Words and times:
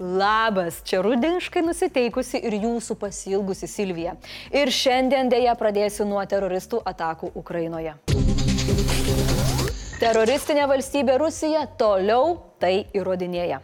Labas, 0.00 0.80
čia 0.84 1.02
rudeniškai 1.04 1.60
nusiteikusi 1.60 2.38
ir 2.48 2.54
jūsų 2.62 2.94
pasilgusi 3.02 3.68
Silvija. 3.68 4.14
Ir 4.48 4.72
šiandien 4.72 5.28
dėja 5.28 5.52
pradėsiu 5.60 6.06
nuo 6.08 6.22
teroristų 6.24 6.80
atakų 6.88 7.34
Ukrainoje. 7.36 7.92
Teroristinė 10.00 10.64
valstybė 10.72 11.18
Rusija 11.20 11.66
toliau 11.76 12.38
tai 12.56 12.86
įrodinėja. 12.96 13.60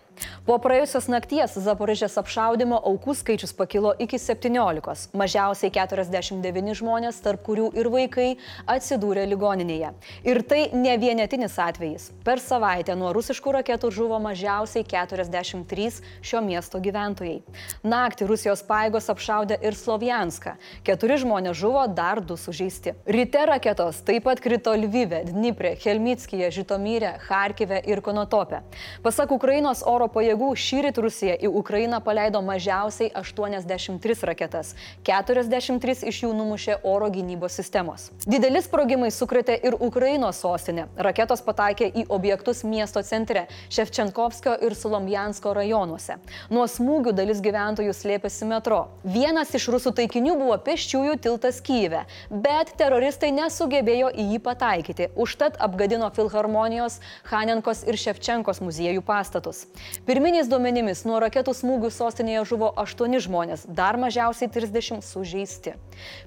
Po 0.47 0.57
praėjusios 0.63 1.09
nakties 1.13 1.57
Zaporižės 1.67 2.17
apšaudimo 2.21 2.79
aukų 2.91 3.15
skaičius 3.19 3.55
pakilo 3.57 3.93
iki 3.99 4.19
17. 4.21 5.11
Mažiausiai 5.17 5.73
49 5.75 6.77
žmonės, 6.81 7.19
tarp 7.25 7.43
kurių 7.47 7.71
ir 7.77 7.91
vaikai, 7.93 8.29
atsidūrė 8.71 9.27
ligoninėje. 9.31 9.93
Ir 10.27 10.43
tai 10.47 10.61
ne 10.75 10.97
vienetinis 11.01 11.57
atvejis. 11.63 12.11
Per 12.27 12.43
savaitę 12.43 12.97
nuo 12.99 13.13
rusiškų 13.17 13.57
raketų 13.59 13.91
žuvo 13.95 14.21
mažiausiai 14.23 14.87
43 14.87 16.01
šio 16.23 16.43
miesto 16.45 16.81
gyventojai. 16.83 17.41
Naktį 17.87 18.29
Rusijos 18.31 18.63
paėgos 18.67 19.11
apšaudė 19.13 19.59
ir 19.65 19.77
Slovianską. 19.79 20.57
Keturi 20.87 21.19
žmonės 21.23 21.59
žuvo, 21.61 21.87
dar 21.91 22.23
du 22.25 22.39
sužeisti. 22.41 22.95
Ryte 23.07 23.45
raketos 23.51 24.03
taip 24.07 24.27
pat 24.27 24.41
krito 24.43 24.75
Lvive, 24.77 25.23
Dniprė, 25.29 25.75
Helmitskije, 25.83 26.51
Žitomyrė, 26.55 27.17
Harkive 27.29 27.81
ir 27.87 28.03
Konotopė. 28.05 28.63
Pasak 29.05 29.35
Ukrainos 29.35 29.85
oro 29.87 30.06
pajėgų, 30.13 30.49
šįryt 30.57 30.99
Rusija 31.03 31.35
į 31.37 31.51
Ukrainą 31.61 32.01
paleido 32.05 32.41
mažiausiai 32.45 33.11
83 33.17 34.17
raketas, 34.29 34.75
43 35.07 36.07
iš 36.11 36.23
jų 36.25 36.33
numušė 36.37 36.79
oro 36.87 37.09
gynybos 37.13 37.57
sistemos. 37.59 38.11
Dideli 38.27 38.63
sprogimai 38.65 39.11
sukretė 39.15 39.57
ir 39.69 39.77
Ukrainos 39.81 40.41
sostinę. 40.43 40.87
Raketos 40.97 41.43
pataikė 41.47 41.91
į 42.03 42.07
objektus 42.09 42.65
miesto 42.65 43.03
centre- 43.03 43.47
Ševčenkovskio 43.77 44.57
ir 44.63 44.75
Solomjansko 44.75 45.55
rajonuose. 45.55 46.19
Nuo 46.51 46.67
smūgių 46.67 47.13
dalis 47.13 47.41
gyventojų 47.41 47.93
slėpėsi 47.95 48.47
metro. 48.47 48.89
Vienas 49.05 49.55
iš 49.55 49.69
rusų 49.69 49.95
taikinių 49.95 50.37
buvo 50.39 50.57
pėsčiųjų 50.59 51.19
tiltas 51.21 51.61
Kyive, 51.61 52.05
bet 52.31 52.75
teroristai 52.77 53.33
nesugebėjo 53.33 54.11
į 54.15 54.29
jį 54.33 54.39
pataikyti. 54.43 55.09
Užtat 55.17 55.57
apgadino 55.61 56.11
Filharmonijos, 56.11 57.01
Hanenkos 57.31 57.85
ir 57.87 57.97
Ševčenkos 57.97 58.61
muziejų 58.61 59.03
pastatus. 59.07 59.67
Pirminiais 60.05 60.51
duomenimis 60.51 61.05
nuo 61.09 61.21
raketų 61.23 61.55
smūgių 61.57 61.89
sostinėje 61.95 62.43
žuvo 62.51 62.69
8 62.83 63.17
žmonės, 63.25 63.65
dar 63.65 63.97
mažiausiai 63.97 64.51
30 64.53 65.01
sužeisti. 65.07 65.77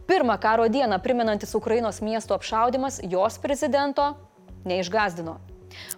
Pirmą 0.09 0.39
karo 0.42 0.66
dieną 0.72 0.98
primenantis 1.03 1.53
Ukrainos 1.56 2.02
miesto 2.02 2.34
apšaudimas 2.34 3.02
jos 3.03 3.38
prezidento 3.38 4.16
neišgazdino. 4.66 5.38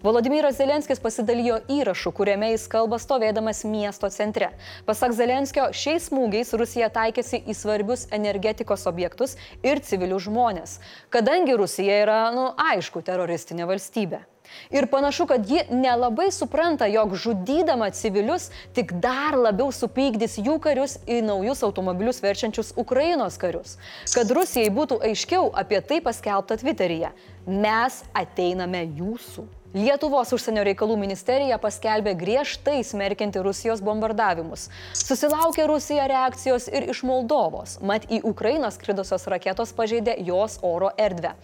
Volodymyras 0.03 0.57
Zelenskis 0.57 0.99
pasidalijo 0.99 1.61
įrašu, 1.71 2.11
kuriame 2.15 2.51
jis 2.51 2.67
kalba 2.71 2.99
stovėdamas 2.99 3.63
miesto 3.65 4.09
centre. 4.11 4.51
Pasak 4.85 5.15
Zelenskio, 5.15 5.69
šiais 5.71 6.09
smūgiais 6.09 6.51
Rusija 6.59 6.91
taikėsi 6.93 7.39
į 7.47 7.55
svarbius 7.57 8.07
energetikos 8.11 8.87
objektus 8.91 9.37
ir 9.63 9.79
civilius 9.85 10.27
žmonės, 10.27 10.79
kadangi 11.13 11.55
Rusija 11.55 12.01
yra, 12.03 12.21
nu, 12.35 12.51
aišku, 12.71 13.03
teroristinė 13.07 13.69
valstybė. 13.69 14.25
Ir 14.71 14.87
panašu, 14.91 15.27
kad 15.29 15.49
ji 15.49 15.63
nelabai 15.69 16.31
supranta, 16.31 16.87
jog 16.91 17.15
žudydama 17.15 17.91
civilius 17.95 18.49
tik 18.75 18.93
dar 19.03 19.37
labiau 19.37 19.71
supykdys 19.75 20.39
jų 20.41 20.57
karius 20.63 20.97
į 21.07 21.21
naujus 21.27 21.63
automobilius 21.67 22.21
verčiančius 22.23 22.73
Ukrainos 22.75 23.39
karius. 23.41 23.77
Kad 24.13 24.31
Rusijai 24.31 24.73
būtų 24.73 25.01
aiškiau 25.11 25.49
apie 25.53 25.81
tai 25.81 26.01
paskelbta 26.03 26.59
Twitteryje. 26.61 27.11
Mes 27.47 28.03
ateiname 28.13 28.85
jūsų. 28.99 29.47
Lietuvos 29.71 30.33
užsienio 30.35 30.65
reikalų 30.67 30.97
ministerija 30.99 31.55
paskelbė 31.61 32.11
griežtai 32.19 32.81
smerkianti 32.83 33.39
Rusijos 33.39 33.79
bombardavimus. 33.79 34.65
Susilaukė 34.99 35.63
Rusija 35.71 36.09
reakcijos 36.11 36.67
ir 36.67 36.89
iš 36.91 37.05
Moldovos, 37.07 37.77
mat 37.79 38.03
į 38.11 38.19
Ukrainą 38.27 38.67
skridusios 38.75 39.29
raketos 39.31 39.71
pažeidė 39.77 40.17
jos 40.27 40.59
oro 40.59 40.91
erdvę. 40.99 41.37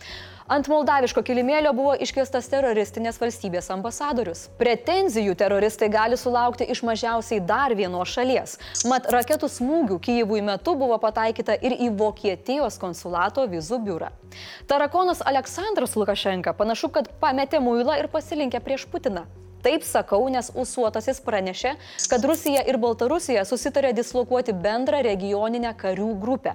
Ant 0.47 0.69
moldaviško 0.71 1.19
kilimėlio 1.27 1.73
buvo 1.75 1.93
iškviestas 1.99 2.45
teroristinės 2.47 3.17
valstybės 3.19 3.65
ambasadorius. 3.73 4.45
Pretenzijų 4.55 5.33
teroristai 5.35 5.89
gali 5.91 6.15
sulaukti 6.15 6.63
iš 6.71 6.85
mažiausiai 6.87 7.41
dar 7.43 7.75
vienos 7.75 8.13
šalies. 8.15 8.53
Mat 8.87 9.09
raketų 9.11 9.49
smūgių 9.51 9.97
Kyivui 10.05 10.39
metu 10.47 10.77
buvo 10.79 10.95
pataikyta 11.03 11.57
ir 11.59 11.75
į 11.75 11.89
Vokietijos 11.99 12.79
konsulato 12.79 13.43
vizų 13.51 13.81
biurą. 13.89 14.13
Tarakonas 14.71 15.19
Aleksandras 15.19 15.97
Lukašenka 15.99 16.55
panašu, 16.55 16.93
kad 16.95 17.11
pametė 17.19 17.59
muilą 17.59 17.99
ir 17.99 18.07
pasilinkė 18.15 18.63
prieš 18.63 18.87
Putiną. 18.87 19.25
Taip 19.65 19.83
sakau, 19.83 20.21
nes 20.29 20.51
Usuotasis 20.55 21.19
pranešė, 21.25 21.73
kad 22.11 22.25
Rusija 22.25 22.61
ir 22.69 22.77
Baltarusija 22.81 23.43
susitarė 23.47 23.93
dislokuoti 23.97 24.53
bendrą 24.53 25.01
regioninę 25.05 25.73
karių 25.77 26.11
grupę. 26.21 26.53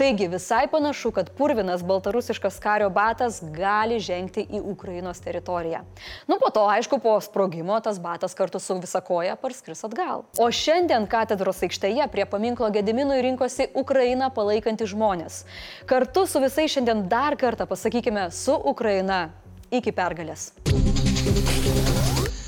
Taigi 0.00 0.28
visai 0.32 0.66
panašu, 0.72 1.12
kad 1.16 1.30
purvinas 1.38 1.84
baltarusiškas 1.86 2.60
kario 2.62 2.90
batas 2.92 3.40
gali 3.54 3.98
žengti 4.02 4.44
į 4.44 4.62
Ukrainos 4.74 5.22
teritoriją. 5.24 5.82
Nu 6.28 6.38
po 6.42 6.52
to, 6.54 6.66
aišku, 6.68 7.00
po 7.02 7.16
sprogimo 7.24 7.80
tas 7.80 8.00
batas 8.02 8.36
kartu 8.38 8.60
su 8.60 8.76
visakoja 8.82 9.36
parskris 9.40 9.84
atgal. 9.88 10.26
O 10.38 10.48
šiandien 10.52 11.08
katedros 11.10 11.62
aikštėje 11.64 12.08
prie 12.12 12.26
paminklo 12.28 12.70
Gediminui 12.74 13.20
rinkosi 13.24 13.70
Ukrainą 13.74 14.30
palaikantys 14.34 14.92
žmonės. 14.92 15.42
Kartu 15.88 16.26
su 16.28 16.42
visais 16.42 16.72
šiandien 16.76 17.06
dar 17.08 17.36
kartą 17.40 17.66
pasakykime 17.70 18.28
su 18.30 18.56
Ukraina 18.74 19.30
iki 19.72 19.94
pergalės. 19.96 20.52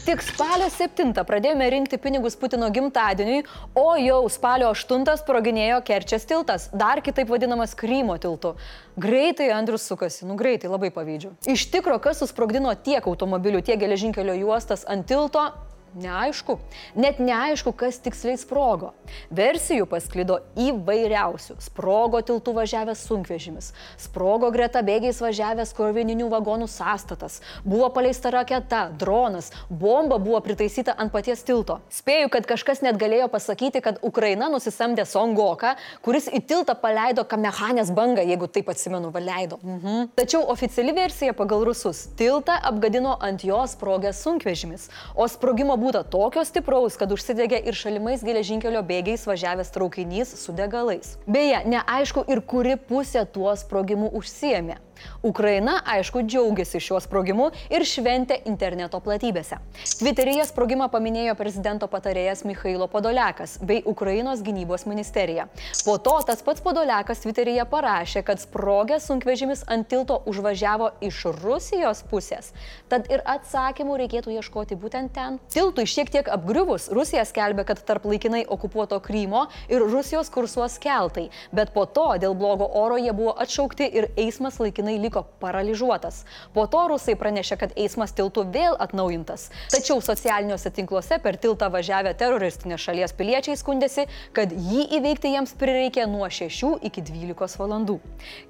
Tik 0.04 0.20
spalio 0.20 0.66
7 0.68 1.22
pradėjome 1.24 1.64
rinkti 1.72 1.96
pinigus 1.96 2.34
Putino 2.36 2.66
gimtadieniui, 2.68 3.38
o 3.72 3.94
jau 3.96 4.18
spalio 4.28 4.68
8 4.76 5.14
sproginėjo 5.22 5.78
Kerčės 5.86 6.28
tiltas, 6.28 6.66
dar 6.76 7.00
kitaip 7.00 7.32
vadinamas 7.32 7.72
Krymo 7.72 8.18
tiltu. 8.20 8.52
Greitai 9.00 9.46
Andrius 9.56 9.88
sukasi, 9.88 10.26
nu 10.28 10.36
greitai, 10.36 10.68
labai 10.68 10.90
pavydžiu. 10.92 11.32
Iš 11.48 11.70
tikro, 11.72 11.96
kas 12.04 12.20
susprogdino 12.20 12.74
tiek 12.84 13.08
automobilių, 13.08 13.64
tiek 13.64 13.80
geležinkelio 13.80 14.36
juostas 14.42 14.84
ant 14.84 15.08
tilto, 15.08 15.46
Neaišku, 15.94 16.56
net 16.98 17.20
neaišku, 17.22 17.70
kas 17.78 18.00
tiksliai 18.02 18.34
sprogo. 18.40 18.90
Versijų 19.30 19.86
pasklido 19.86 20.40
įvairiausių. 20.58 21.54
Sprogo 21.62 22.18
tiltų 22.26 22.54
važiavęs 22.56 23.04
sunkvežimis, 23.06 23.68
sprogo 24.02 24.50
greta 24.54 24.82
bėgiais 24.82 25.20
važiavęs 25.22 25.70
krovininių 25.76 26.26
vagonų 26.32 26.66
sąstatas, 26.70 27.38
buvo 27.62 27.92
paleista 27.94 28.32
raketa, 28.34 28.88
dronas, 28.98 29.52
bomba 29.70 30.18
buvo 30.18 30.40
pritaisyta 30.42 30.96
ant 30.98 31.14
paties 31.14 31.44
tilto. 31.46 31.78
Spėju, 31.94 32.32
kad 32.34 32.48
kažkas 32.50 32.82
net 32.82 32.98
galėjo 32.98 33.30
pasakyti, 33.30 33.82
kad 33.84 34.02
Ukraina 34.02 34.50
nusisamdė 34.50 35.06
Songoką, 35.06 35.76
kuris 36.02 36.26
į 36.26 36.42
tiltą 36.42 36.74
paleido 36.74 37.22
kamechanės 37.22 37.94
bangą, 37.94 38.26
jeigu 38.26 38.50
taip 38.50 38.74
atsimenu, 38.74 39.12
valeido. 39.14 39.60
Mhm. 39.62 40.10
Tačiau 40.18 40.42
oficiali 40.50 40.96
versija 40.96 41.38
pagal 41.38 41.62
rusus- 41.70 42.08
tiltą 42.18 42.58
apgadino 42.58 43.14
ant 43.22 43.46
jo 43.46 43.62
sprogęs 43.62 44.26
sunkvežimis, 44.26 44.90
o 45.14 45.28
sprogimo 45.30 45.78
būta 45.84 46.00
tokio 46.08 46.44
stipraus, 46.48 46.96
kad 47.00 47.12
užsidegė 47.12 47.60
ir 47.68 47.76
šalimais 47.76 48.24
geležinkelio 48.24 48.80
bėgiais 48.88 49.26
važiavęs 49.28 49.72
traukinys 49.74 50.32
su 50.40 50.54
degalais. 50.56 51.14
Beje, 51.28 51.60
neaišku 51.68 52.24
ir 52.32 52.40
kuri 52.40 52.78
pusė 52.90 53.26
tuo 53.28 53.52
sprogimu 53.60 54.10
užsiemė. 54.16 54.80
Ukraina, 55.22 55.78
aišku, 55.86 56.22
džiaugiasi 56.22 56.80
šiuo 56.82 57.00
sprogimu 57.00 57.50
ir 57.72 57.84
šventė 57.88 58.40
interneto 58.48 59.00
platybėse. 59.04 59.58
Twitteryje 59.98 60.44
sprogimą 60.48 60.88
paminėjo 60.92 61.34
prezidento 61.38 61.88
patarėjas 61.90 62.44
Mikhailo 62.48 62.88
Podoliakas 62.92 63.56
bei 63.62 63.82
Ukrainos 63.88 64.42
gynybos 64.44 64.86
ministerija. 64.90 65.46
Po 65.84 65.96
to 65.98 66.16
tas 66.26 66.42
pats 66.44 66.64
Podoliakas 66.64 67.24
Twitteryje 67.24 67.64
parašė, 67.70 68.24
kad 68.26 68.42
sprogęs 68.42 69.08
sunkvežimis 69.08 69.64
ant 69.70 69.88
tilto 69.88 70.20
užvažiavo 70.30 70.90
iš 71.04 71.24
Rusijos 71.40 72.04
pusės. 72.10 72.52
Tad 72.92 73.08
ir 73.12 73.24
atsakymų 73.24 73.98
reikėtų 74.04 74.36
ieškoti 74.36 74.78
būtent 74.80 75.14
ten. 75.16 75.40
Tiltui 75.54 75.86
šiek 75.88 76.12
tiek 76.12 76.28
apgriuvus, 76.28 76.90
Rusija 76.94 77.24
skelbė, 77.28 77.64
kad 77.68 77.80
tarp 77.88 78.04
laikinai 78.08 78.44
okupuoto 78.44 79.00
Krymo 79.04 79.46
ir 79.72 79.84
Rusijos 79.84 80.30
kursuos 80.34 80.76
keltai, 80.82 81.30
bet 81.52 81.72
po 81.74 81.86
to 81.86 82.10
dėl 82.20 82.36
blogo 82.36 82.68
oro 82.80 83.00
jie 83.00 83.12
buvo 83.16 83.34
atšaukti 83.40 83.88
ir 83.88 84.10
eismas 84.20 84.60
laikinai 84.60 84.83
liko 84.92 85.24
paralyžiuotas. 85.40 86.24
Po 86.54 86.66
to 86.70 86.82
rusai 86.92 87.16
pranešė, 87.18 87.58
kad 87.60 87.72
eismas 87.76 88.12
tiltų 88.16 88.44
vėl 88.54 88.76
atnaujintas. 88.80 89.48
Tačiau 89.72 90.00
socialiniuose 90.04 90.72
tinkluose 90.74 91.18
per 91.22 91.38
tiltą 91.40 91.70
važiavę 91.72 92.14
teroristinės 92.18 92.84
šalies 92.84 93.14
piliečiai 93.16 93.56
skundėsi, 93.58 94.06
kad 94.36 94.52
jį 94.52 94.86
įveikti 94.98 95.32
jiems 95.34 95.54
prireikė 95.60 96.06
nuo 96.10 96.28
6 96.28 96.84
iki 96.90 97.04
12 97.04 97.60
valandų. 97.60 97.98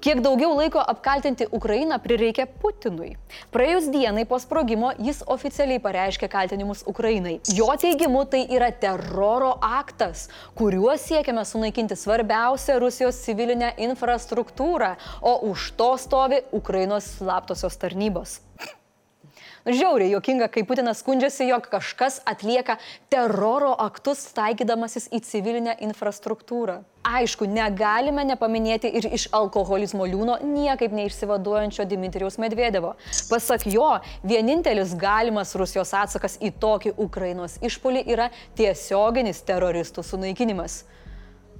Kiek 0.03 0.21
daugiau 0.25 0.55
laiko 0.57 0.81
apkaltinti 0.81 1.47
Ukrainą 1.55 1.99
prireikė 2.01 2.47
Putinui. 2.61 3.15
Praėjus 3.53 3.89
dienai 3.93 4.25
po 4.27 4.39
sprogimo 4.41 4.91
jis 4.99 5.21
oficialiai 5.31 5.81
pareiškė 5.83 6.29
kaltinimus 6.31 6.83
Ukrainai. 6.89 7.37
Jo 7.53 7.69
teigimu 7.79 8.25
tai 8.29 8.45
yra 8.49 8.71
teroro 8.71 9.53
aktas, 9.61 10.27
kuriuo 10.57 10.95
siekiame 10.99 11.45
sunaikinti 11.45 11.97
svarbiausią 11.99 12.79
Rusijos 12.81 13.21
civilinę 13.25 13.73
infrastruktūrą, 13.85 14.95
o 15.21 15.35
už 15.51 15.71
to 15.77 15.91
stovi 16.01 16.24
Ukrainos 16.51 17.17
slaptosios 17.17 17.77
tarnybos. 17.77 18.39
Žiauriai 19.65 20.11
jokinga, 20.11 20.45
kai 20.53 20.61
Putinas 20.61 20.99
skundžiasi, 21.01 21.47
jog 21.49 21.65
kažkas 21.71 22.19
atlieka 22.29 22.75
teroro 23.09 23.71
aktus 23.81 24.19
taikydamasis 24.37 25.07
į 25.09 25.23
civilinę 25.25 25.73
infrastruktūrą. 25.87 26.83
Aišku, 27.05 27.47
negalime 27.49 28.21
nepaminėti 28.29 28.91
ir 28.99 29.07
iš 29.17 29.25
alkoholizmo 29.33 30.05
liūno 30.05 30.37
niekaip 30.45 30.93
neišsivaduojančio 30.93 31.87
Dimitrijaus 31.89 32.37
Medvedevo. 32.37 32.93
Pasak 33.29 33.65
jo, 33.65 33.89
vienintelis 34.21 34.93
galimas 35.01 35.57
Rusijos 35.57 35.95
atsakas 35.97 36.37
į 36.37 36.53
tokį 36.61 36.93
Ukrainos 37.01 37.57
išpolį 37.65 38.05
yra 38.05 38.29
tiesioginis 38.53 39.41
teroristų 39.49 40.05
sunaikinimas. 40.05 40.83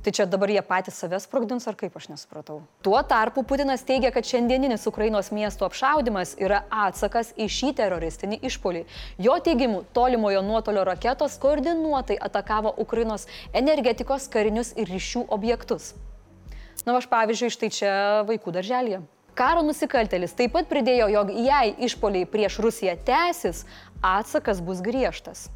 Tai 0.06 0.12
čia 0.14 0.28
dabar 0.30 0.52
jie 0.54 0.62
patys 0.62 1.00
savęs 1.02 1.24
sprogdins 1.26 1.64
ar 1.66 1.74
kaip 1.74 1.96
aš 1.98 2.12
nesupratau. 2.12 2.60
Tuo 2.86 3.00
tarpu 3.10 3.42
Putinas 3.42 3.82
teigia, 3.82 4.12
kad 4.14 4.28
šiandieninis 4.30 4.86
Ukrainos 4.86 5.32
miestų 5.34 5.66
apšaudimas 5.66 6.36
yra 6.38 6.60
atsakas 6.70 7.32
į 7.34 7.48
šį 7.50 7.72
teroristinį 7.80 8.38
išpolį. 8.46 8.84
Jo 9.26 9.40
teigimu, 9.42 9.82
tolimojo 9.98 10.46
nuotolio 10.46 10.86
raketos 10.86 11.40
koordinuotai 11.42 12.20
atakavo 12.22 12.76
Ukrainos 12.86 13.26
energetikos, 13.50 14.30
karinius 14.30 14.76
ir 14.78 14.94
ryšių 14.94 15.26
objektus. 15.34 15.96
Na, 16.86 16.94
aš 16.94 17.10
pavyzdžiui, 17.10 17.54
štai 17.58 17.74
čia 17.74 17.98
vaikų 18.30 18.54
darželėje. 18.62 19.02
Karo 19.34 19.66
nusikaltelis 19.66 20.38
taip 20.38 20.54
pat 20.54 20.70
pridėjo, 20.70 21.10
jog 21.18 21.34
jei 21.34 21.74
išpoliai 21.90 22.30
prieš 22.30 22.62
Rusiją 22.62 22.94
tęsis, 23.10 23.66
atsakas 24.06 24.62
bus 24.62 24.86
griežtas. 24.86 25.48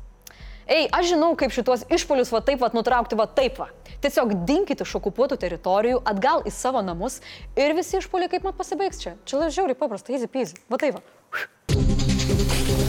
Ei, 0.70 0.86
aš 0.94 1.08
žinau, 1.16 1.32
kaip 1.34 1.50
šituos 1.50 1.82
išpolius 1.90 2.30
va 2.30 2.44
taip 2.46 2.62
va 2.62 2.70
nutraukti 2.76 3.18
va 3.18 3.26
taip 3.26 3.58
va. 3.58 3.72
Tiesiog 4.04 4.36
dinkite 4.46 4.86
iš 4.86 4.94
okupuotų 5.00 5.40
teritorijų 5.42 6.04
atgal 6.12 6.46
į 6.46 6.54
savo 6.54 6.84
namus 6.86 7.18
ir 7.58 7.74
visi 7.78 7.98
išpoliai 7.98 8.30
kaip 8.30 8.46
mat 8.46 8.60
pasibaigs 8.60 9.02
čia. 9.02 9.16
Čia 9.26 9.50
žiauriai 9.50 9.80
paprasta, 9.80 10.14
easy 10.14 10.30
peasy. 10.30 10.62
Va 10.70 10.78
taip 10.78 11.02
va. 11.02 12.89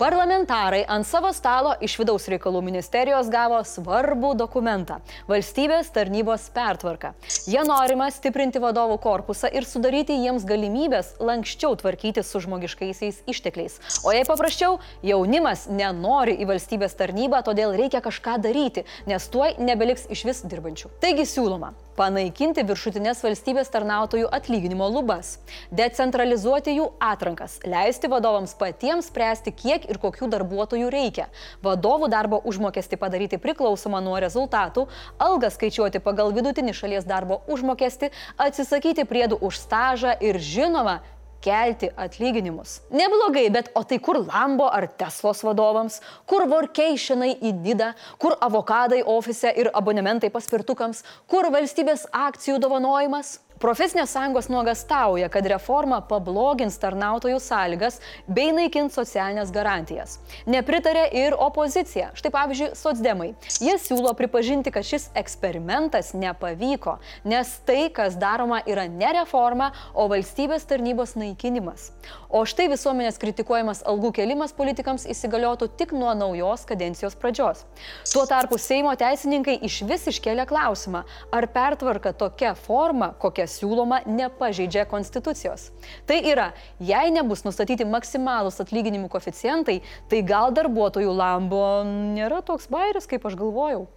Parlamentarai 0.00 0.84
ant 0.88 1.04
savo 1.04 1.28
stalo 1.36 1.74
iš 1.84 1.98
vidaus 2.00 2.24
reikalų 2.32 2.62
ministerijos 2.64 3.26
gavo 3.28 3.58
svarbų 3.68 4.30
dokumentą- 4.40 4.96
valstybės 5.28 5.90
tarnybos 5.92 6.46
pertvarką. 6.54 7.10
Jie 7.44 7.60
norima 7.68 8.06
stiprinti 8.08 8.62
vadovų 8.64 8.96
korpusą 8.98 9.50
ir 9.52 9.68
sudaryti 9.68 10.16
jiems 10.16 10.46
galimybės 10.48 11.20
lankščiau 11.20 11.76
tvarkyti 11.82 12.24
su 12.24 12.40
žmogiškaisiais 12.40 13.20
ištekliais. 13.28 13.76
O 14.02 14.16
jei 14.16 14.24
paprasčiau, 14.24 14.80
jaunimas 15.02 15.66
nenori 15.68 16.32
į 16.40 16.48
valstybės 16.48 16.96
tarnybą, 16.96 17.44
todėl 17.44 17.76
reikia 17.76 18.00
kažką 18.00 18.40
daryti, 18.40 18.86
nes 19.06 19.28
tuoj 19.28 19.58
nebeliks 19.58 20.08
iš 20.08 20.24
vis 20.24 20.40
dirbančių. 20.40 20.88
Taigi 21.00 21.28
siūloma 21.28 21.74
panaikinti 21.98 22.64
viršutinės 22.66 23.22
valstybės 23.24 23.70
tarnautojų 23.72 24.28
atlyginimo 24.32 24.88
lubas, 24.92 25.36
decentralizuoti 25.74 26.74
jų 26.76 26.88
atrankas, 27.02 27.58
leisti 27.66 28.10
vadovams 28.12 28.54
patiems 28.60 29.10
spręsti, 29.10 29.54
kiek 29.56 29.86
ir 29.90 30.00
kokių 30.02 30.30
darbuotojų 30.32 30.90
reikia, 30.92 31.28
vadovų 31.64 32.10
darbo 32.12 32.40
užmokestį 32.50 33.00
padaryti 33.00 33.40
priklausomą 33.42 34.02
nuo 34.04 34.18
rezultatų, 34.22 34.86
algą 35.18 35.52
skaičiuoti 35.54 36.02
pagal 36.04 36.34
vidutinį 36.36 36.76
šalies 36.76 37.08
darbo 37.08 37.42
užmokestį, 37.50 38.12
atsisakyti 38.40 39.06
priedų 39.08 39.40
už 39.40 39.62
stažą 39.62 40.16
ir 40.20 40.40
žinoma, 40.40 41.00
kelti 41.44 41.90
atlyginimus. 41.96 42.80
Neblogai, 42.92 43.46
bet 43.52 43.70
o 43.74 43.82
tai 43.84 43.98
kur 43.98 44.20
Lambo 44.22 44.68
ar 44.68 44.86
Teslos 45.00 45.42
vadovams, 45.46 46.00
kur 46.28 46.46
workationai 46.50 47.34
į 47.40 47.54
Nidą, 47.64 47.92
kur 48.20 48.36
avokadai 48.40 49.02
ofise 49.06 49.52
ir 49.56 49.72
abonementai 49.74 50.32
paspirtukams, 50.32 51.04
kur 51.30 51.50
valstybės 51.52 52.06
akcijų 52.12 52.60
dovanojimas? 52.62 53.38
Profesinės 53.60 54.14
sąjungos 54.14 54.46
nuogastauja, 54.48 55.26
kad 55.28 55.44
reforma 55.52 55.98
pablogins 56.08 56.78
tarnautojų 56.80 57.36
sąlygas 57.44 57.98
bei 58.24 58.54
naikins 58.56 58.94
socialinės 58.96 59.50
garantijas. 59.52 60.14
Nepritarė 60.48 61.02
ir 61.12 61.36
opozicija. 61.36 62.06
Štai 62.16 62.30
pavyzdžiui, 62.32 62.70
socdemai. 62.80 63.34
Jie 63.60 63.74
siūlo 63.76 64.14
pripažinti, 64.16 64.72
kad 64.72 64.88
šis 64.88 65.10
eksperimentas 65.12 66.14
nepavyko, 66.16 66.94
nes 67.28 67.50
tai, 67.68 67.90
kas 67.92 68.16
daroma, 68.16 68.62
yra 68.64 68.86
ne 68.88 69.10
reforma, 69.18 69.74
o 69.92 70.08
valstybės 70.08 70.64
tarnybos 70.70 71.12
naikinimas. 71.20 71.90
O 72.32 72.46
štai 72.48 72.70
visuomenės 72.72 73.20
kritikuojamas 73.20 73.84
algų 73.84 74.14
kelimas 74.22 74.56
politikams 74.56 75.04
įsigaliotų 75.04 75.68
tik 75.76 75.92
nuo 75.92 76.14
naujos 76.16 76.64
kadencijos 76.64 77.18
pradžios. 77.20 77.66
Tuo 78.08 78.24
tarpu 78.30 78.56
Seimo 78.56 78.96
teisininkai 78.96 79.58
iš 79.68 79.82
vis 79.84 80.08
iškelia 80.14 80.48
klausimą, 80.48 81.04
ar 81.28 81.50
pertvarka 81.52 82.16
tokia 82.16 82.56
forma, 82.56 83.12
kokia 83.20 83.49
siūloma, 83.50 84.00
nepažeidžia 84.08 84.86
konstitucijos. 84.90 85.68
Tai 86.08 86.18
yra, 86.32 86.50
jei 86.80 87.12
nebus 87.14 87.44
nustatyti 87.46 87.86
maksimalūs 87.88 88.60
atlyginimų 88.64 89.10
koficijantai, 89.12 89.80
tai 90.10 90.22
gal 90.26 90.54
darbuotojų 90.56 91.14
lambo 91.16 91.64
nėra 91.86 92.42
toks 92.46 92.70
bairis, 92.72 93.08
kaip 93.10 93.26
aš 93.28 93.38
galvojau. 93.40 93.88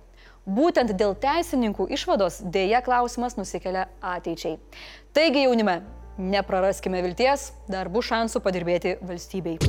Būtent 0.44 0.92
dėl 1.00 1.16
teisininkų 1.16 1.88
išvados 1.96 2.42
dėja 2.44 2.84
klausimas 2.84 3.38
nusikelia 3.40 3.88
ateičiai. 4.04 4.58
Taigi 5.16 5.46
jaunime, 5.46 5.80
nepraraskime 6.20 7.00
vilties, 7.06 7.54
dar 7.72 7.88
bus 7.94 8.12
šansų 8.12 8.44
padirbėti 8.44 8.98
valstybei. 9.08 9.60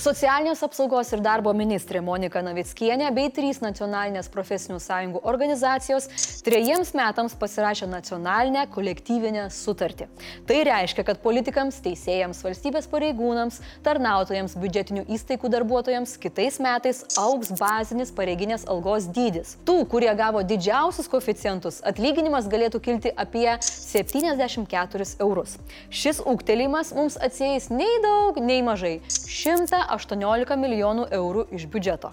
Socialinės 0.00 0.62
apsaugos 0.64 1.10
ir 1.12 1.20
darbo 1.20 1.52
ministrė 1.52 2.00
Monika 2.00 2.40
Navickienė 2.40 3.10
bei 3.12 3.28
trys 3.36 3.58
nacionalinės 3.60 4.30
profesinių 4.32 4.78
sąjungų 4.80 5.20
organizacijos 5.28 6.06
trejiems 6.46 6.94
metams 6.96 7.34
pasirašė 7.36 7.84
nacionalinę 7.90 8.62
kolektyvinę 8.72 9.42
sutartį. 9.52 10.06
Tai 10.48 10.56
reiškia, 10.70 11.04
kad 11.04 11.20
politikams, 11.20 11.82
teisėjams, 11.84 12.40
valstybės 12.46 12.88
pareigūnams, 12.88 13.58
tarnautojams, 13.84 14.54
biudžetinių 14.62 15.02
įstaigų 15.18 15.50
darbuotojams 15.52 16.16
kitais 16.22 16.56
metais 16.64 17.02
auks 17.20 17.52
bazinis 17.60 18.14
pareiginės 18.16 18.64
algos 18.72 19.04
dydis. 19.04 19.58
Tų, 19.68 19.82
kurie 19.92 20.14
gavo 20.16 20.40
didžiausius 20.40 21.12
koficijantus, 21.12 21.82
atlyginimas 21.84 22.48
galėtų 22.48 22.80
kilti 22.88 23.12
apie 23.20 23.52
74 23.60 25.10
eurus. 25.20 25.58
Šis 25.92 26.24
ūgtelimas 26.24 26.96
mums 26.96 27.20
atsieis 27.20 27.68
nei 27.68 28.00
daug, 28.00 28.40
nei 28.40 28.64
mažai- 28.64 28.96
100 29.10 29.89
18 29.96 30.56
milijonų 30.60 31.08
eurų 31.16 31.46
iš 31.56 31.66
biudžeto. 31.70 32.12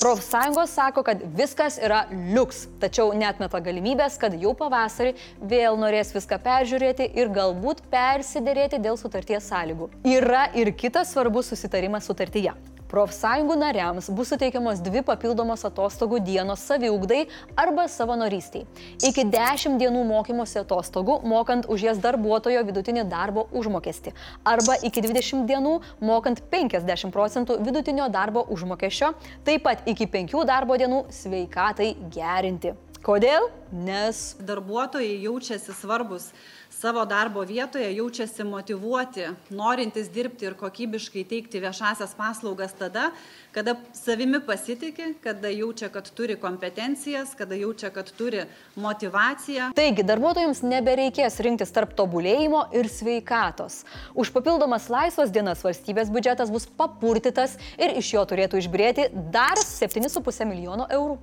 Profsąjungos 0.00 0.72
sako, 0.74 1.04
kad 1.06 1.22
viskas 1.38 1.78
yra 1.82 2.04
liuks, 2.10 2.64
tačiau 2.82 3.12
netmeta 3.16 3.60
galimybės, 3.64 4.18
kad 4.20 4.34
jau 4.40 4.54
pavasarį 4.58 5.14
vėl 5.50 5.78
norės 5.80 6.14
viską 6.16 6.40
peržiūrėti 6.44 7.10
ir 7.18 7.30
galbūt 7.34 7.84
persidėrėti 7.92 8.80
dėl 8.82 8.98
sutarties 9.00 9.50
sąlygų. 9.52 9.92
Yra 10.08 10.48
ir 10.58 10.72
kitas 10.76 11.14
svarbus 11.14 11.52
susitarimas 11.52 12.08
sutartyje. 12.08 12.56
Profsąjungų 12.88 13.56
nariams 13.60 14.08
bus 14.16 14.30
suteikiamos 14.32 14.80
dvi 14.80 15.02
papildomos 15.04 15.64
atostogų 15.68 16.22
dienos 16.24 16.62
saviugdai 16.64 17.26
arba 17.56 17.84
savanorystiai. 17.92 18.64
Iki 19.04 19.26
10 19.34 19.76
dienų 19.82 20.06
mokymosi 20.08 20.62
atostogų, 20.62 21.18
mokant 21.28 21.68
už 21.68 21.84
jas 21.90 22.00
darbuotojo 22.00 22.64
vidutinį 22.64 23.04
darbo 23.12 23.44
užmokestį. 23.52 24.14
Arba 24.48 24.78
iki 24.88 25.04
20 25.04 25.44
dienų, 25.50 25.74
mokant 26.00 26.40
50 26.48 27.12
procentų 27.12 27.60
vidutinio 27.60 28.08
darbo 28.08 28.46
užmokesčio. 28.48 29.12
Taip 29.44 29.68
pat 29.68 29.84
iki 29.84 30.08
5 30.08 30.46
darbo 30.48 30.80
dienų 30.80 31.04
sveikatai 31.12 31.92
gerinti. 32.14 32.72
Kodėl? 33.04 33.50
Nes 33.70 34.32
darbuotojai 34.42 35.20
jaučiasi 35.22 35.76
svarbus 35.76 36.32
savo 36.80 37.04
darbo 37.04 37.42
vietoje 37.42 37.96
jaučiasi 37.96 38.44
motivuoti, 38.44 39.24
norintys 39.50 40.10
dirbti 40.14 40.46
ir 40.46 40.54
kokybiškai 40.54 41.24
teikti 41.26 41.58
viešasias 41.60 42.12
paslaugas 42.14 42.76
tada, 42.78 43.08
kada 43.54 43.74
savimi 43.96 44.38
pasitikė, 44.46 45.08
kada 45.24 45.50
jaučia, 45.50 45.88
kad 45.90 46.06
turi 46.14 46.36
kompetencijas, 46.38 47.32
kada 47.38 47.58
jaučia, 47.58 47.90
kad 47.90 48.12
turi 48.18 48.44
motivaciją. 48.78 49.72
Taigi, 49.78 50.04
darbuotojams 50.06 50.62
nebereikės 50.62 51.40
rinktis 51.42 51.74
tarp 51.74 51.96
tobulėjimo 51.98 52.68
ir 52.78 52.86
sveikatos. 52.92 53.80
Už 54.14 54.30
papildomas 54.36 54.86
laisvas 54.92 55.34
dienas 55.34 55.64
valstybės 55.66 56.12
biudžetas 56.14 56.52
bus 56.54 56.68
papurtytas 56.78 57.58
ir 57.74 57.98
iš 57.98 58.12
jo 58.14 58.22
turėtų 58.22 58.62
išbrėti 58.62 59.08
dar 59.34 59.58
7,5 59.58 60.46
milijono 60.46 60.86
eurų. 61.00 61.18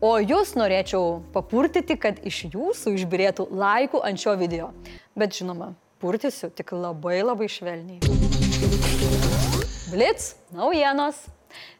O 0.00 0.14
jūs 0.16 0.54
norėčiau 0.56 1.18
papurtyti, 1.34 1.92
kad 2.00 2.22
iš 2.24 2.46
jūsų 2.54 2.94
išbirėtų 2.96 3.44
laikų 3.52 4.00
ant 4.08 4.22
šio 4.22 4.32
video. 4.40 4.70
Bet 5.12 5.36
žinoma, 5.36 5.74
purtysiu 6.00 6.48
tik 6.56 6.72
labai 6.72 7.18
labai 7.20 7.50
švelniai. 7.52 8.00
Blitz, 9.92 10.30
naujienos. 10.56 11.20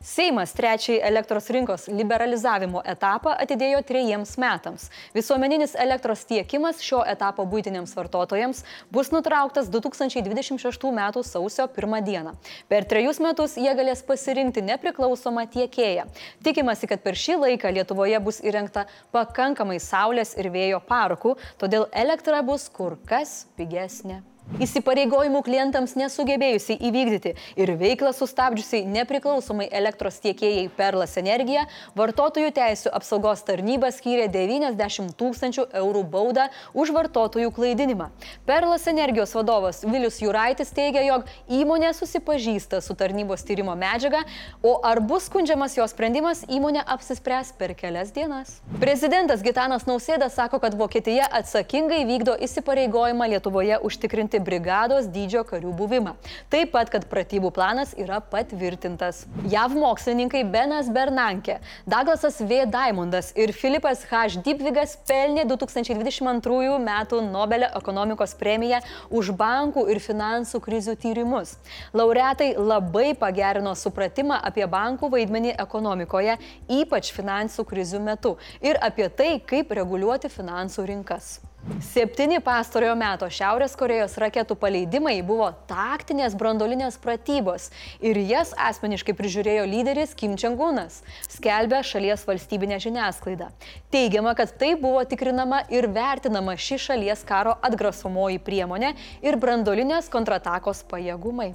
Seimas 0.00 0.52
trečiai 0.56 1.00
elektros 1.08 1.50
rinkos 1.52 1.88
liberalizavimo 1.88 2.82
etapą 2.88 3.34
atidėjo 3.44 3.82
trejiems 3.86 4.36
metams. 4.40 4.88
Visuomeninis 5.16 5.76
elektros 5.78 6.24
tiekimas 6.28 6.82
šio 6.84 7.02
etapo 7.08 7.44
būtiniams 7.48 7.94
vartotojams 7.96 8.64
bus 8.92 9.12
nutrauktas 9.14 9.70
2026 9.72 10.88
m. 10.90 11.02
sausio 11.24 11.68
1 11.68 12.00
d. 12.06 12.34
Per 12.68 12.88
trejus 12.88 13.20
metus 13.20 13.56
jie 13.60 13.74
galės 13.76 14.02
pasirinkti 14.06 14.64
nepriklausomą 14.66 15.46
tiekėją. 15.52 16.06
Tikimasi, 16.44 16.88
kad 16.90 17.04
per 17.04 17.18
šį 17.18 17.40
laiką 17.44 17.72
Lietuvoje 17.76 18.20
bus 18.24 18.40
įrengta 18.44 18.86
pakankamai 19.14 19.78
saulės 19.80 20.36
ir 20.40 20.50
vėjo 20.52 20.80
parkų, 20.88 21.36
todėl 21.60 21.88
elektra 21.92 22.42
bus 22.46 22.68
kur 22.72 22.98
kas 23.08 23.44
pigesnė. 23.56 24.22
Įsipareigojimų 24.58 25.44
klientams 25.46 25.92
nesugebėjusiai 25.94 26.74
įvykdyti 26.88 27.30
ir 27.60 27.70
veiklą 27.78 28.10
sustabdžiusiai 28.16 28.82
nepriklausomai 28.90 29.68
elektros 29.70 30.16
tiekėjai 30.24 30.64
Perlas 30.74 31.14
Energija, 31.20 31.68
vartotojų 31.94 32.50
teisų 32.56 32.90
apsaugos 32.98 33.44
tarnyba 33.46 33.92
skyrė 33.94 34.26
90 34.34 35.14
tūkstančių 35.20 35.68
eurų 35.80 36.02
baudą 36.10 36.48
už 36.74 36.90
vartotojų 36.96 37.52
klaidinimą. 37.54 38.08
Perlas 38.48 38.88
Energijos 38.90 39.36
vadovas 39.38 39.84
Vilius 39.86 40.18
Juraitis 40.18 40.74
teigia, 40.74 41.06
jog 41.06 41.30
įmonė 41.46 41.94
susipažįsta 41.94 42.82
su 42.82 42.98
tarnybos 42.98 43.46
tyrimo 43.46 43.78
medžiaga, 43.78 44.24
o 44.66 44.80
ar 44.82 44.98
bus 44.98 45.30
skundžiamas 45.30 45.78
jos 45.78 45.94
sprendimas, 45.94 46.42
įmonė 46.50 46.82
apsispręs 46.90 47.54
per 47.54 47.76
kelias 47.78 48.10
dienas. 48.10 48.58
Prezidentas 48.82 49.46
Gitanas 49.46 49.86
Nausėda 49.86 50.26
sako, 50.26 50.58
kad 50.58 50.74
Vokietija 50.74 51.30
atsakingai 51.40 52.02
vykdo 52.10 52.34
įsipareigojimą 52.42 53.30
Lietuvoje 53.36 53.78
užtikrinti 53.86 54.39
brigados 54.44 55.08
dydžio 55.12 55.42
karių 55.48 55.72
buvimą. 55.76 56.14
Taip 56.52 56.72
pat, 56.74 56.90
kad 56.92 57.06
pratybų 57.10 57.50
planas 57.54 57.92
yra 57.98 58.20
patvirtintas. 58.32 59.24
JAV 59.50 59.76
mokslininkai 59.78 60.42
Benas 60.50 60.90
Bernankė, 60.92 61.58
Douglasas 61.90 62.40
V. 62.40 62.64
Diamondas 62.70 63.32
ir 63.38 63.52
Filipas 63.56 64.04
H. 64.10 64.40
Dipvigas 64.44 64.96
pelnė 65.08 65.46
2022 65.50 66.78
m. 66.78 66.90
Nobelio 67.30 67.70
ekonomikos 67.78 68.34
premiją 68.40 68.80
už 69.10 69.32
bankų 69.36 69.86
ir 69.92 70.00
finansų 70.02 70.62
krizių 70.64 70.96
tyrimus. 71.00 71.56
Laureatai 71.96 72.52
labai 72.56 73.12
pagerino 73.18 73.74
supratimą 73.76 74.40
apie 74.50 74.66
bankų 74.70 75.10
vaidmenį 75.14 75.54
ekonomikoje, 75.60 76.38
ypač 76.80 77.12
finansų 77.16 77.66
krizių 77.68 78.02
metu 78.04 78.36
ir 78.64 78.80
apie 78.80 79.08
tai, 79.08 79.32
kaip 79.40 79.72
reguliuoti 79.76 80.32
finansų 80.32 80.88
rinkas. 80.94 81.38
Septyni 81.80 82.38
pastarojo 82.40 82.94
meto 82.96 83.26
Šiaurės 83.28 83.74
Korejos 83.76 84.14
raketų 84.20 84.54
paleidimai 84.62 85.18
buvo 85.26 85.50
taktinės 85.68 86.32
brandolinės 86.38 86.96
pratybos 87.02 87.68
ir 88.00 88.16
jas 88.24 88.54
asmeniškai 88.56 89.12
prižiūrėjo 89.18 89.66
lyderis 89.68 90.16
Kim 90.16 90.38
Čengunas, 90.40 91.02
skelbė 91.28 91.82
šalies 91.84 92.24
valstybinė 92.28 92.80
žiniasklaida. 92.80 93.50
Teigiama, 93.92 94.32
kad 94.38 94.56
tai 94.56 94.72
buvo 94.80 95.04
tikrinama 95.04 95.62
ir 95.68 95.90
vertinama 95.92 96.56
ši 96.56 96.80
šalies 96.88 97.26
karo 97.28 97.58
atgrasomoji 97.60 98.40
priemonė 98.44 98.94
ir 99.20 99.36
brandolinės 99.40 100.08
kontratakos 100.12 100.80
pajėgumai. 100.88 101.52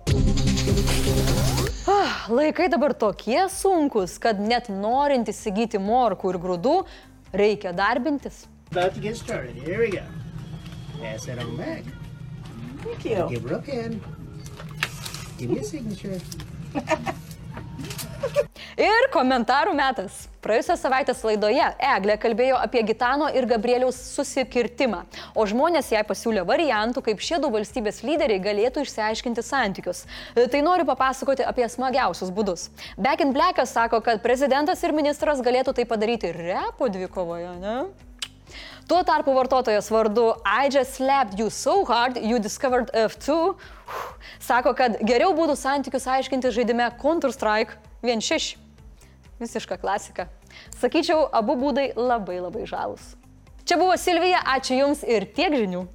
Ah, 1.90 2.26
laikai 2.30 2.70
dabar 2.70 2.94
tokie 2.94 3.48
sunkus, 3.50 4.20
kad 4.22 4.38
net 4.42 4.70
norint 4.70 5.34
įsigyti 5.34 5.82
morkų 5.82 6.34
ir 6.36 6.44
grūdų, 6.46 6.82
reikia 7.34 7.74
darbintis. 7.74 8.46
About 8.76 8.94
to 8.94 9.00
get 9.00 9.16
started. 9.16 9.56
Here 9.56 9.80
we 9.80 9.90
go. 9.90 10.04
Pass 11.00 11.28
that 11.28 11.40
on 11.40 11.56
back. 11.56 11.86
Thank 12.84 13.06
you. 13.06 13.26
Give 13.30 13.44
her 13.48 13.56
a 13.56 13.62
pen. 13.62 14.02
Give 15.38 15.50
me 15.50 15.60
a 15.60 15.64
signature. 15.64 16.20
Ir 18.76 19.08
komentarų 19.16 19.72
metas. 19.80 20.26
Praėjusią 20.44 20.76
savaitę 20.76 21.16
laidoje 21.24 21.70
Eglė 21.80 22.18
kalbėjo 22.20 22.58
apie 22.60 22.82
Gitano 22.84 23.30
ir 23.32 23.48
Gabrieliaus 23.48 23.96
susikirtimą, 24.12 25.06
o 25.32 25.46
žmonės 25.48 25.94
jai 25.94 26.04
pasiūlė 26.04 26.44
variantų, 26.44 27.00
kaip 27.06 27.24
šie 27.24 27.40
du 27.40 27.48
valstybės 27.54 28.04
lyderiai 28.04 28.44
galėtų 28.44 28.84
išsiaiškinti 28.84 29.40
santykius. 29.40 30.04
Tai 30.36 30.62
noriu 30.68 30.84
papasakoti 30.90 31.48
apie 31.48 31.64
smagiausius 31.72 32.28
būdus. 32.28 32.68
Back 33.00 33.24
in 33.24 33.32
Blackas 33.32 33.72
sako, 33.72 34.04
kad 34.04 34.20
prezidentas 34.20 34.84
ir 34.84 34.92
ministras 34.92 35.40
galėtų 35.40 35.78
tai 35.80 35.88
padaryti 35.88 36.36
repo 36.36 36.92
dvikovoje, 36.92 37.56
ne? 37.64 37.78
Tuo 38.88 39.02
tarpu 39.04 39.34
vartotojas 39.34 39.90
vardu 39.90 40.28
I 40.46 40.70
just 40.70 41.00
slapped 41.00 41.40
you 41.40 41.50
so 41.50 41.84
hard, 41.86 42.18
you 42.18 42.40
discovered 42.40 42.92
F2 42.94 43.56
sako, 44.40 44.76
kad 44.78 45.00
geriau 45.02 45.34
būtų 45.38 45.58
santykius 45.58 46.08
aiškinti 46.18 46.54
žaidime 46.54 46.92
Counter-Strike 47.02 47.80
1.6. 48.06 48.56
Visiška 49.42 49.78
klasika. 49.82 50.30
Sakyčiau, 50.80 51.26
abu 51.34 51.58
būdai 51.60 51.92
labai 51.98 52.40
labai 52.40 52.64
žalus. 52.70 53.16
Čia 53.66 53.80
buvo 53.82 53.98
Silvija, 53.98 54.44
ačiū 54.56 54.78
Jums 54.78 55.02
ir 55.04 55.26
tiek 55.34 55.58
žinių. 55.58 55.88